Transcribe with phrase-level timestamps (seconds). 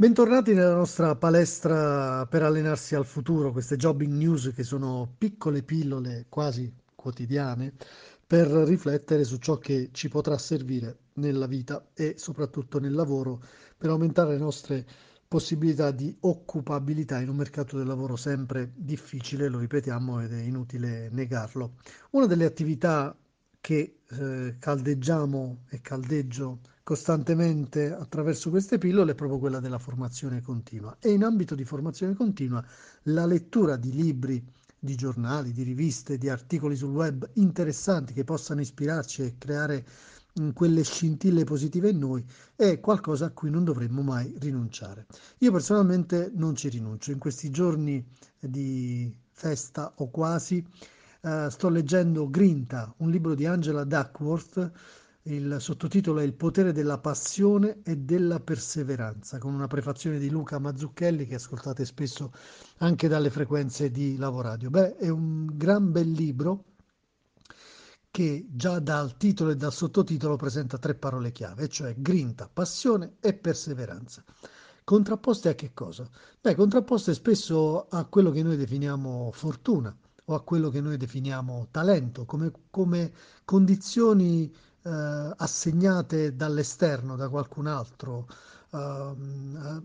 [0.00, 6.24] Bentornati nella nostra palestra per allenarsi al futuro, queste jobbing news che sono piccole pillole
[6.30, 7.74] quasi quotidiane
[8.26, 13.42] per riflettere su ciò che ci potrà servire nella vita e soprattutto nel lavoro
[13.76, 14.86] per aumentare le nostre
[15.28, 21.10] possibilità di occupabilità in un mercato del lavoro sempre difficile, lo ripetiamo ed è inutile
[21.10, 21.74] negarlo.
[22.12, 23.14] Una delle attività
[23.60, 26.60] che eh, caldeggiamo e caldeggio
[26.90, 32.14] costantemente attraverso queste pillole è proprio quella della formazione continua e in ambito di formazione
[32.14, 32.64] continua
[33.04, 34.44] la lettura di libri,
[34.76, 39.86] di giornali, di riviste, di articoli sul web interessanti che possano ispirarci e creare
[40.40, 42.24] mm, quelle scintille positive in noi
[42.56, 45.06] è qualcosa a cui non dovremmo mai rinunciare.
[45.38, 47.12] Io personalmente non ci rinuncio.
[47.12, 48.04] In questi giorni
[48.40, 50.66] di festa o quasi
[51.20, 54.72] eh, sto leggendo Grinta, un libro di Angela Duckworth,
[55.24, 60.58] il sottotitolo è Il potere della passione e della perseveranza, con una prefazione di Luca
[60.58, 62.32] Mazzucchelli che ascoltate spesso
[62.78, 64.70] anche dalle frequenze di Lavoradio.
[64.70, 66.64] Beh, è un gran bel libro
[68.10, 73.34] che già dal titolo e dal sottotitolo presenta tre parole chiave, cioè grinta, passione e
[73.34, 74.24] perseveranza.
[74.82, 76.08] Contrapposte a che cosa?
[76.40, 81.68] Beh, contrapposte spesso a quello che noi definiamo fortuna o a quello che noi definiamo
[81.70, 83.12] talento, come, come
[83.44, 88.26] condizioni eh, assegnate dall'esterno, da qualcun altro,
[88.70, 89.84] uh,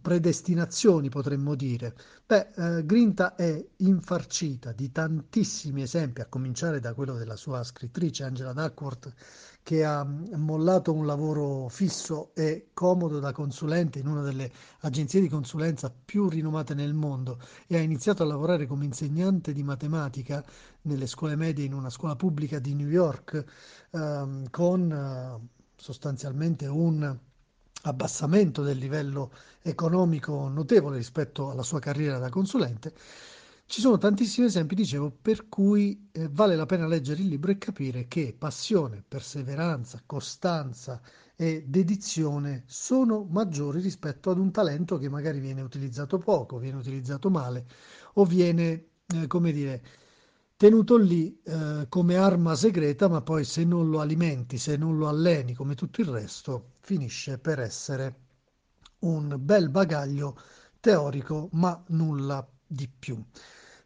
[0.00, 1.94] predestinazioni potremmo dire.
[2.26, 8.24] Beh, uh, Grinta è infarcita di tantissimi esempi, a cominciare da quello della sua scrittrice
[8.24, 9.12] Angela Duckworth,
[9.64, 15.28] che ha mollato un lavoro fisso e comodo da consulente in una delle agenzie di
[15.30, 20.44] consulenza più rinomate nel mondo e ha iniziato a lavorare come insegnante di matematica
[20.82, 23.42] nelle scuole medie in una scuola pubblica di New York
[23.92, 27.18] ehm, con eh, sostanzialmente un
[27.84, 32.92] abbassamento del livello economico notevole rispetto alla sua carriera da consulente,
[33.66, 37.58] ci sono tantissimi esempi, dicevo, per cui eh, vale la pena leggere il libro e
[37.58, 41.00] capire che passione, perseveranza, costanza
[41.34, 47.30] e dedizione sono maggiori rispetto ad un talento che magari viene utilizzato poco, viene utilizzato
[47.30, 47.66] male
[48.14, 49.82] o viene, eh, come dire,
[50.56, 55.08] tenuto lì eh, come arma segreta, ma poi se non lo alimenti, se non lo
[55.08, 58.14] alleni come tutto il resto, finisce per essere
[59.00, 60.38] un bel bagaglio
[60.80, 63.22] teorico, ma nulla di più.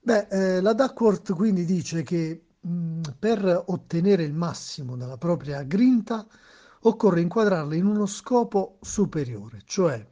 [0.00, 6.26] Beh, eh, la Duckworth quindi dice che mh, per ottenere il massimo dalla propria grinta
[6.82, 10.04] occorre inquadrarla in uno scopo superiore, cioè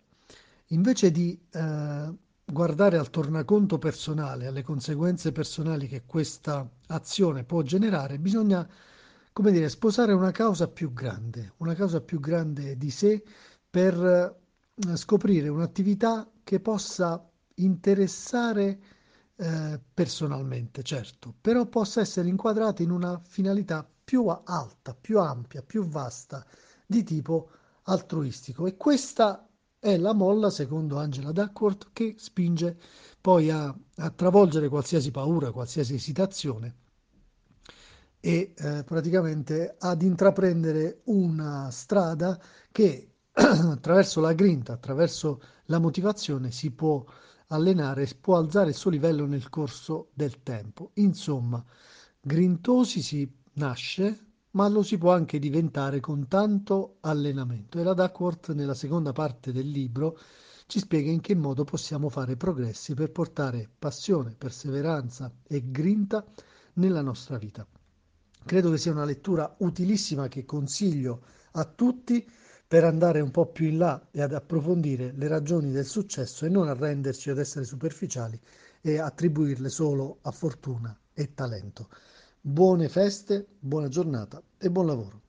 [0.70, 8.18] invece di eh, guardare al tornaconto personale, alle conseguenze personali che questa azione può generare,
[8.18, 8.68] bisogna,
[9.32, 13.22] come dire, sposare una causa più grande, una causa più grande di sé
[13.70, 17.24] per eh, scoprire un'attività che possa
[17.56, 18.80] interessare
[19.36, 25.84] eh, personalmente, certo, però possa essere inquadrata in una finalità più alta, più ampia, più
[25.84, 26.44] vasta,
[26.86, 27.50] di tipo
[27.82, 28.66] altruistico.
[28.66, 32.78] E questa è la molla, secondo Angela Duckworth, che spinge
[33.20, 36.76] poi a, a travolgere qualsiasi paura, qualsiasi esitazione
[38.20, 42.36] e eh, praticamente ad intraprendere una strada
[42.72, 47.04] che attraverso la grinta, attraverso la motivazione si può
[47.48, 50.90] allenare, può alzare il suo livello nel corso del tempo.
[50.94, 51.62] Insomma,
[52.20, 54.20] grintosi si nasce,
[54.52, 57.78] ma lo si può anche diventare con tanto allenamento.
[57.78, 60.18] E la Duckworth nella seconda parte del libro
[60.66, 66.24] ci spiega in che modo possiamo fare progressi per portare passione, perseveranza e grinta
[66.74, 67.66] nella nostra vita.
[68.44, 72.26] Credo che sia una lettura utilissima che consiglio a tutti
[72.68, 76.48] per andare un po' più in là e ad approfondire le ragioni del successo e
[76.48, 78.40] non arrenderci ad essere superficiali
[78.80, 81.88] e attribuirle solo a fortuna e talento.
[82.40, 85.25] Buone feste, buona giornata e buon lavoro.